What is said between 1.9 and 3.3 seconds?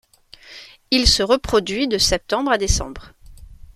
septembre à décembre.